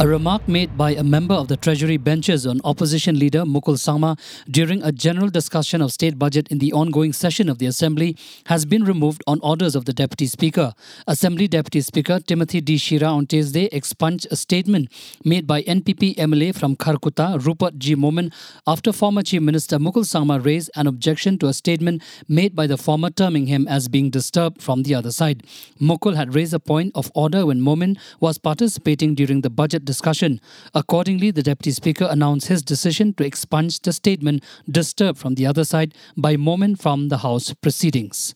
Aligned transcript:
A 0.00 0.08
remark 0.08 0.48
made 0.48 0.76
by 0.76 0.90
a 0.90 1.04
member 1.04 1.34
of 1.34 1.46
the 1.46 1.56
Treasury 1.56 1.96
benches 1.98 2.48
on 2.48 2.60
opposition 2.64 3.16
leader 3.16 3.42
Mukul 3.42 3.76
Sangma 3.78 4.18
during 4.50 4.82
a 4.82 4.90
general 4.90 5.28
discussion 5.28 5.80
of 5.80 5.92
state 5.92 6.18
budget 6.18 6.48
in 6.48 6.58
the 6.58 6.72
ongoing 6.72 7.12
session 7.12 7.48
of 7.48 7.58
the 7.58 7.66
Assembly 7.66 8.16
has 8.46 8.66
been 8.66 8.82
removed 8.82 9.22
on 9.28 9.38
orders 9.40 9.76
of 9.76 9.84
the 9.84 9.92
Deputy 9.92 10.26
Speaker. 10.26 10.74
Assembly 11.06 11.46
Deputy 11.46 11.80
Speaker 11.80 12.18
Timothy 12.18 12.60
D. 12.60 12.76
Shira 12.76 13.06
on 13.06 13.28
Tuesday 13.28 13.66
expunged 13.66 14.26
a 14.32 14.36
statement 14.36 14.90
made 15.24 15.46
by 15.46 15.62
NPP 15.62 16.16
MLA 16.16 16.58
from 16.58 16.74
Kharkutta, 16.74 17.42
Rupert 17.46 17.78
G. 17.78 17.94
Momin, 17.94 18.32
after 18.66 18.92
former 18.92 19.22
Chief 19.22 19.40
Minister 19.40 19.78
Mukul 19.78 20.02
Sangma 20.02 20.44
raised 20.44 20.72
an 20.74 20.88
objection 20.88 21.38
to 21.38 21.46
a 21.46 21.52
statement 21.52 22.02
made 22.28 22.56
by 22.56 22.66
the 22.66 22.76
former 22.76 23.10
terming 23.10 23.46
him 23.46 23.68
as 23.68 23.86
being 23.86 24.10
disturbed 24.10 24.60
from 24.60 24.82
the 24.82 24.92
other 24.92 25.12
side. 25.12 25.44
Mukul 25.80 26.16
had 26.16 26.34
raised 26.34 26.52
a 26.52 26.58
point 26.58 26.90
of 26.96 27.12
order 27.14 27.46
when 27.46 27.60
Momin 27.60 27.96
was 28.18 28.38
participating 28.38 29.14
during 29.14 29.42
the 29.42 29.50
budget 29.50 29.83
discussion. 29.84 30.40
Accordingly, 30.74 31.30
the 31.30 31.42
Deputy 31.42 31.70
Speaker 31.70 32.08
announced 32.10 32.48
his 32.48 32.62
decision 32.62 33.14
to 33.14 33.24
expunge 33.24 33.80
the 33.80 33.92
statement 33.92 34.42
disturbed 34.68 35.18
from 35.18 35.34
the 35.34 35.46
other 35.46 35.64
side 35.64 35.94
by 36.16 36.36
Momin 36.36 36.76
from 36.76 37.08
the 37.08 37.18
House 37.18 37.54
proceedings. 37.54 38.34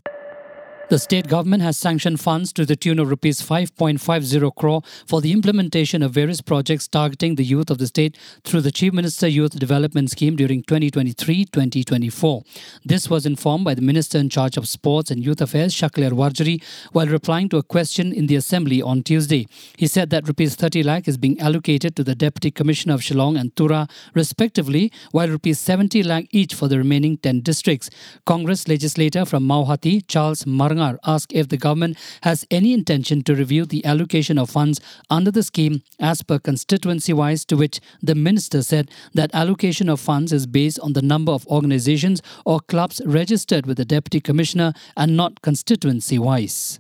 The 0.91 0.99
state 0.99 1.29
government 1.29 1.63
has 1.63 1.77
sanctioned 1.77 2.19
funds 2.19 2.51
to 2.55 2.65
the 2.65 2.75
tune 2.75 2.99
of 2.99 3.11
rupees 3.11 3.43
5.50 3.43 4.55
crore 4.57 4.81
for 5.07 5.21
the 5.21 5.33
implementation 5.33 6.03
of 6.03 6.13
various 6.13 6.41
projects 6.41 6.89
targeting 6.89 7.35
the 7.35 7.45
youth 7.45 7.69
of 7.69 7.77
the 7.77 7.87
state 7.87 8.17
through 8.43 8.63
the 8.63 8.73
Chief 8.73 8.95
Minister 8.95 9.29
Youth 9.29 9.59
Development 9.59 10.11
Scheme 10.11 10.35
during 10.35 10.63
2023-2024. 10.63 12.43
This 12.87 13.11
was 13.11 13.27
informed 13.27 13.67
by 13.67 13.75
the 13.75 13.83
Minister 13.83 14.17
in 14.17 14.31
charge 14.31 14.57
of 14.57 14.67
Sports 14.67 15.11
and 15.11 15.23
Youth 15.23 15.43
Affairs, 15.43 15.75
Shakliar 15.75 16.13
Warjri, 16.13 16.63
while 16.93 17.07
replying 17.07 17.51
to 17.51 17.59
a 17.59 17.63
question 17.63 18.11
in 18.11 18.27
the 18.27 18.37
Assembly 18.37 18.81
on 18.81 19.03
Tuesday. 19.03 19.47
He 19.77 19.87
said 19.87 20.09
that 20.09 20.27
rupees 20.27 20.55
30 20.55 20.85
lakh 20.85 21.07
is 21.07 21.19
being 21.19 21.39
allocated 21.39 21.97
to 21.97 22.05
the 22.05 22.15
Deputy 22.15 22.51
Commissioner 22.51 22.95
of 22.95 23.03
Shillong 23.03 23.39
and 23.39 23.55
Tura, 23.55 23.89
respectively, 24.15 24.91
while 25.11 25.29
rupees 25.29 25.61
70 25.61 26.03
lakh 26.03 26.29
each 26.31 26.55
for 26.55 26.67
the 26.67 26.79
remaining 26.79 27.19
10 27.19 27.41
districts. 27.41 27.91
Congress 28.25 28.67
legislator 28.69 29.27
from 29.27 29.47
Mawhati, 29.47 30.03
Charles 30.09 30.45
Marngar 30.45 30.78
asked 31.05 31.33
if 31.33 31.49
the 31.49 31.57
government 31.57 31.99
has 32.23 32.47
any 32.51 32.73
intention 32.73 33.23
to 33.23 33.35
review 33.35 33.65
the 33.65 33.85
allocation 33.85 34.39
of 34.39 34.51
funds 34.51 34.81
under 35.11 35.31
the 35.31 35.43
scheme 35.43 35.83
as 35.99 36.23
per 36.23 36.39
constituency 36.39 37.13
wise, 37.13 37.45
to 37.47 37.57
which 37.57 37.81
the 38.03 38.15
minister 38.15 38.63
said 38.63 38.91
that 39.15 39.35
allocation 39.35 39.89
of 39.89 40.01
funds 40.01 40.33
is 40.33 40.47
based 40.47 40.81
on 40.81 40.93
the 40.93 41.03
number 41.03 41.33
of 41.33 41.47
organizations 41.47 42.23
or 42.45 42.61
clubs 42.61 43.01
registered 43.05 43.67
with 43.67 43.77
the 43.77 43.85
deputy 43.85 44.21
commissioner 44.21 44.73
and 44.97 45.17
not 45.17 45.43
constituency 45.43 46.19
wise. 46.19 46.79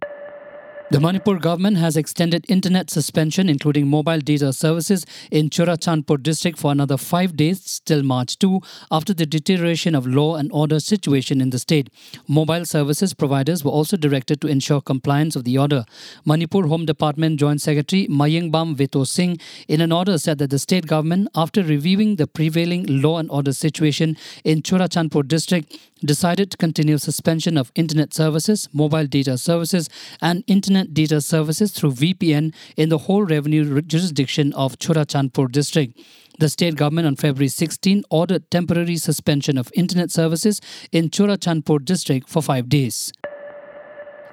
The 0.91 1.01
Manipur 1.01 1.39
government 1.39 1.77
has 1.77 1.99
extended 1.99 2.47
internet 2.49 2.89
suspension, 2.89 3.51
including 3.51 3.89
mobile 3.89 4.21
data 4.21 4.55
services, 4.55 5.05
in 5.31 5.51
Churachandpur 5.51 6.23
district 6.23 6.59
for 6.59 6.73
another 6.73 6.97
five 6.97 7.37
days 7.37 7.81
till 7.85 8.03
March 8.03 8.39
2 8.39 8.63
after 8.91 9.13
the 9.13 9.27
deterioration 9.27 9.95
of 9.95 10.07
law 10.07 10.37
and 10.37 10.51
order 10.51 10.81
situation 10.81 11.43
in 11.43 11.51
the 11.51 11.59
state. 11.59 11.91
Mobile 12.27 12.65
services 12.65 13.13
providers 13.13 13.63
were 13.63 13.71
also 13.71 13.99
directed 13.99 14.41
to 14.41 14.47
ensure 14.47 14.81
compliance 14.81 15.37
of 15.37 15.45
the 15.45 15.59
order. 15.59 15.85
Manipur 16.25 16.63
Home 16.69 16.87
Department 16.87 17.39
Joint 17.39 17.61
Secretary 17.61 18.07
Mayingbam 18.09 18.75
Veto 18.75 19.05
Singh, 19.05 19.39
in 19.69 19.83
an 19.83 19.93
order, 19.93 20.17
said 20.17 20.39
that 20.39 20.49
the 20.49 20.59
state 20.59 20.87
government, 20.87 21.29
after 21.35 21.63
reviewing 21.63 22.17
the 22.17 22.27
prevailing 22.27 22.87
law 23.03 23.19
and 23.19 23.31
order 23.31 23.53
situation 23.53 24.17
in 24.43 24.63
Churachandpur 24.63 25.29
district, 25.29 25.77
decided 26.05 26.51
to 26.51 26.57
continue 26.57 26.99
suspension 26.99 27.57
of 27.57 27.73
internet 27.75 28.15
services, 28.15 28.69
mobile 28.73 29.07
data 29.07 29.37
services, 29.39 29.89
and 30.21 30.45
internet 30.47 30.95
data 30.95 31.21
services 31.21 31.73
through 31.73 31.93
VPN 31.93 32.55
in 32.77 32.89
the 32.89 32.99
whole 32.99 33.25
revenue 33.25 33.81
jurisdiction 33.83 34.53
of 34.55 34.79
Churachandpur 34.79 35.51
district. 35.51 35.99
The 36.39 36.49
state 36.49 36.77
government 36.77 37.09
on 37.09 37.17
February 37.17 37.49
16 37.49 38.05
ordered 38.11 38.49
temporary 38.51 38.97
suspension 38.97 39.59
of 39.59 39.73
internet 39.75 40.13
services 40.13 40.61
in 40.93 41.11
Churachandpur 41.11 41.85
district 41.85 42.29
for 42.29 42.43
five 42.43 42.69
days. 42.69 43.13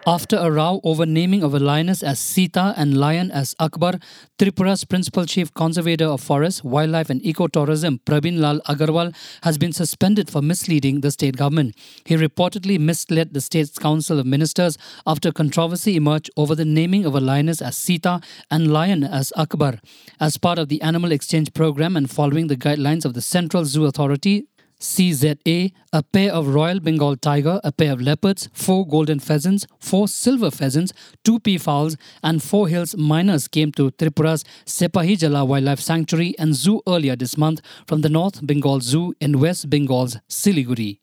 After 0.07 0.37
a 0.37 0.51
row 0.51 0.81
over 0.83 1.03
naming 1.03 1.41
of 1.41 1.55
a 1.55 1.59
lioness 1.59 2.03
as 2.03 2.19
Sita 2.19 2.75
and 2.77 2.95
lion 2.95 3.31
as 3.31 3.55
Akbar, 3.59 3.93
Tripura's 4.37 4.83
Principal 4.83 5.25
Chief 5.25 5.51
Conservator 5.51 6.05
of 6.05 6.21
Forests, 6.21 6.63
Wildlife 6.63 7.09
and 7.09 7.23
Ecotourism, 7.23 7.99
Pravin 8.05 8.37
Lal 8.39 8.59
Agarwal, 8.67 9.15
has 9.41 9.57
been 9.57 9.73
suspended 9.73 10.29
for 10.29 10.43
misleading 10.43 11.01
the 11.01 11.09
state 11.09 11.37
government. 11.37 11.75
He 12.05 12.15
reportedly 12.15 12.77
misled 12.79 13.33
the 13.33 13.41
state's 13.41 13.79
Council 13.79 14.19
of 14.19 14.27
Ministers 14.27 14.77
after 15.07 15.31
controversy 15.31 15.95
emerged 15.95 16.29
over 16.37 16.53
the 16.53 16.65
naming 16.65 17.03
of 17.03 17.15
a 17.15 17.19
lioness 17.19 17.59
as 17.59 17.75
Sita 17.75 18.21
and 18.51 18.71
lion 18.71 19.03
as 19.03 19.33
Akbar. 19.35 19.79
As 20.19 20.37
part 20.37 20.59
of 20.59 20.69
the 20.69 20.83
Animal 20.83 21.13
Exchange 21.13 21.51
Program 21.55 21.97
and 21.97 22.11
following 22.11 22.45
the 22.45 22.55
guidelines 22.55 23.05
of 23.05 23.15
the 23.15 23.21
Central 23.21 23.65
Zoo 23.65 23.85
Authority, 23.85 24.45
CZA, 24.79 25.71
a 25.93 26.03
pair 26.03 26.31
of 26.31 26.47
Royal 26.47 26.79
Bengal 26.79 27.15
tiger, 27.15 27.59
a 27.63 27.71
pair 27.71 27.93
of 27.93 28.01
leopards, 28.01 28.49
four 28.53 28.85
golden 28.87 29.19
pheasants, 29.19 29.65
four 29.79 30.07
silver 30.07 30.51
pheasants, 30.51 30.93
two 31.23 31.39
peafowls, 31.39 31.95
and 32.23 32.43
four 32.43 32.67
hills 32.67 32.95
mynas 32.95 33.49
came 33.49 33.71
to 33.73 33.91
Tripura's 33.91 34.43
Sepahijala 34.65 35.47
Wildlife 35.47 35.79
Sanctuary 35.79 36.35
and 36.37 36.55
Zoo 36.55 36.81
earlier 36.87 37.15
this 37.15 37.37
month 37.37 37.61
from 37.87 38.01
the 38.01 38.09
North 38.09 38.45
Bengal 38.45 38.79
Zoo 38.79 39.13
in 39.19 39.39
West 39.39 39.69
Bengal's 39.69 40.17
Siliguri. 40.29 40.99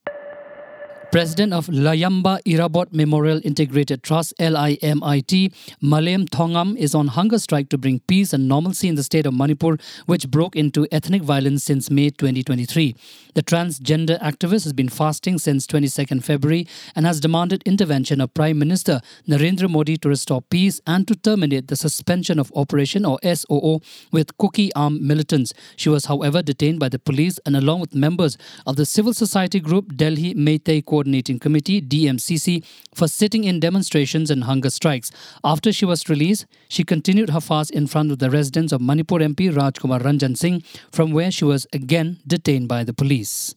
President 1.13 1.53
of 1.53 1.67
Lamyanba 1.67 2.41
Irabot 2.45 2.91
Memorial 2.91 3.39
Integrated 3.45 4.03
Trust, 4.03 4.33
LIMIT, 4.39 5.53
Malem 5.83 6.27
Thongam, 6.31 6.75
is 6.79 6.95
on 6.95 7.09
hunger 7.09 7.39
strike 7.39 7.69
to 7.69 7.77
bring 7.77 8.01
peace 8.01 8.33
and 8.33 8.49
normalcy 8.49 8.89
in 8.89 8.95
the 8.95 9.03
state 9.03 9.27
of 9.27 9.35
Manipur, 9.35 9.77
which 10.07 10.31
broke 10.31 10.57
into 10.57 10.89
ethnic 10.91 11.21
violence 11.21 11.65
since 11.65 11.91
May 11.91 12.09
2023. 12.09 12.97
The 13.35 13.43
transgender 13.43 14.19
activist 14.23 14.65
has 14.65 14.73
been 14.73 14.89
fasting 14.89 15.39
since 15.39 15.67
22nd 15.67 16.25
February 16.25 16.67
and 16.97 17.05
has 17.05 17.21
demanded 17.21 17.63
intervention 17.67 18.19
of 18.23 18.33
Prime 18.33 18.59
Minister 18.59 19.03
Narendra 19.29 19.69
Modi 19.69 19.99
to 19.99 20.09
restore 20.09 20.41
peace 20.41 20.81
and 20.87 21.07
to 21.09 21.15
terminate 21.15 21.69
the 21.69 21.77
suspension 21.77 22.39
of 22.39 22.51
operation 22.57 23.05
or 23.05 23.19
SOO 23.23 23.81
with 24.13 24.39
Kuki 24.39 24.73
armed 24.75 25.03
militants. 25.03 25.53
She 25.77 25.91
was, 25.91 26.07
however, 26.07 26.41
detained 26.41 26.81
by 26.81 26.89
the 26.89 26.99
police 26.99 27.39
and 27.45 27.55
along 27.55 27.81
with 27.81 27.95
members 27.95 28.39
of 28.67 28.77
the 28.77 28.87
civil 28.87 29.13
society 29.13 29.61
group 29.61 29.95
Delhi 29.95 30.35
Meitei 30.35 30.83
Coordinating 31.03 31.41
Committee, 31.41 31.83
DMCC, 31.83 32.65
for 32.95 33.09
sitting 33.09 33.43
in 33.43 33.59
demonstrations 33.59 34.31
and 34.31 34.45
hunger 34.45 34.71
strikes. 34.71 35.11
After 35.43 35.73
she 35.73 35.85
was 35.85 36.09
released, 36.09 36.47
she 36.69 36.85
continued 36.85 37.31
her 37.31 37.41
fast 37.41 37.73
in 37.73 37.89
front 37.89 38.13
of 38.13 38.21
the 38.21 38.31
residence 38.31 38.71
of 38.71 38.81
Manipur 38.81 39.19
MP 39.19 39.51
Rajkumar 39.53 40.01
Ranjan 40.01 40.37
Singh, 40.37 40.63
from 40.93 41.11
where 41.11 41.33
she 41.33 41.45
was 41.45 41.67
again 41.73 42.21
detained 42.25 42.69
by 42.69 42.85
the 42.85 42.95
police. 42.95 43.57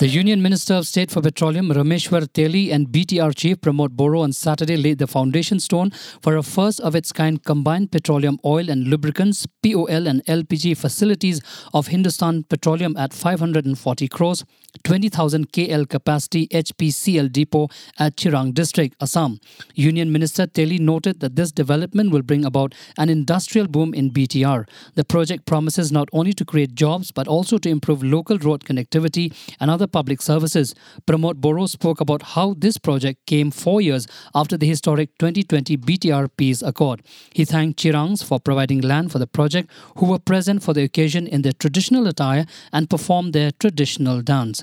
The 0.00 0.08
Union 0.08 0.42
Minister 0.42 0.74
of 0.74 0.88
State 0.88 1.12
for 1.12 1.22
Petroleum, 1.22 1.68
Rameshwar 1.68 2.26
Teli, 2.26 2.72
and 2.72 2.88
BTR 2.88 3.32
Chief 3.36 3.60
Pramod 3.60 3.90
Boro 3.90 4.22
on 4.22 4.32
Saturday 4.32 4.76
laid 4.76 4.98
the 4.98 5.06
foundation 5.06 5.60
stone 5.60 5.92
for 6.20 6.36
a 6.36 6.42
first 6.42 6.80
of 6.80 6.96
its 6.96 7.12
kind 7.12 7.44
combined 7.44 7.92
petroleum 7.92 8.40
oil 8.44 8.68
and 8.68 8.88
lubricants, 8.88 9.46
POL 9.62 10.08
and 10.08 10.24
LPG 10.24 10.76
facilities 10.76 11.40
of 11.72 11.86
Hindustan 11.86 12.42
Petroleum 12.42 12.96
at 12.96 13.14
540 13.14 14.08
crores, 14.08 14.44
20,000 14.84 15.50
KL 15.50 15.88
capacity 15.88 16.46
HPCL 16.48 17.32
depot 17.32 17.68
at 17.98 18.16
Chirang 18.16 18.52
district, 18.52 18.94
Assam. 19.00 19.40
Union 19.74 20.12
Minister 20.12 20.46
Teli 20.46 20.78
noted 20.78 21.20
that 21.20 21.36
this 21.36 21.50
development 21.50 22.10
will 22.10 22.20
bring 22.20 22.44
about 22.44 22.74
an 22.98 23.08
industrial 23.08 23.66
boom 23.66 23.94
in 23.94 24.10
BTR. 24.10 24.68
The 24.94 25.04
project 25.04 25.46
promises 25.46 25.90
not 25.90 26.10
only 26.12 26.34
to 26.34 26.44
create 26.44 26.74
jobs 26.74 27.10
but 27.12 27.26
also 27.26 27.56
to 27.56 27.70
improve 27.70 28.04
local 28.04 28.36
road 28.36 28.64
connectivity 28.64 29.34
and 29.58 29.70
other 29.70 29.86
public 29.86 30.20
services. 30.20 30.74
Pramod 31.06 31.36
Boro 31.36 31.64
spoke 31.64 32.02
about 32.02 32.20
how 32.34 32.54
this 32.58 32.76
project 32.76 33.24
came 33.26 33.50
four 33.50 33.80
years 33.80 34.06
after 34.34 34.58
the 34.58 34.66
historic 34.66 35.16
2020 35.18 35.78
BTR 35.78 36.28
Peace 36.36 36.60
Accord. 36.60 37.02
He 37.32 37.46
thanked 37.46 37.80
Chirangs 37.80 38.22
for 38.22 38.38
providing 38.38 38.82
land 38.82 39.12
for 39.12 39.18
the 39.18 39.26
project, 39.26 39.70
who 39.96 40.06
were 40.06 40.18
present 40.18 40.62
for 40.62 40.74
the 40.74 40.82
occasion 40.82 41.26
in 41.26 41.40
their 41.40 41.52
traditional 41.52 42.06
attire 42.06 42.44
and 42.70 42.90
performed 42.90 43.32
their 43.32 43.50
traditional 43.50 44.20
dance. 44.20 44.62